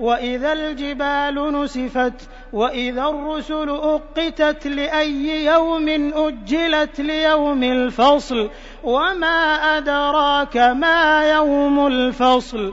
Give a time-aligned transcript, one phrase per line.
[0.00, 8.50] وإذا الجبال نسفت وإذا الرسل أقتت لأي يوم أجلت ليوم الفصل
[8.84, 12.72] وما أدراك ما يوم الفصل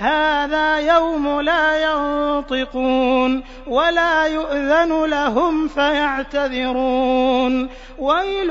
[0.00, 7.68] هذا يوم لا ينطقون ولا يؤذن لهم فيعتذرون.
[7.98, 8.50] ويل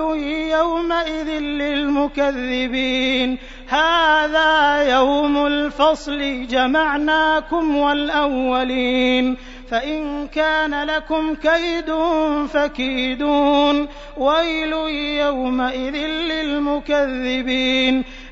[0.51, 3.37] يومئذ للمكذبين.
[3.67, 9.37] هذا يوم الفصل جمعناكم والأولين.
[9.71, 11.93] فإن كان لكم كيد
[12.53, 13.87] فكيدون.
[14.17, 14.73] ويل
[15.25, 18.03] يومئذ للمكذبين.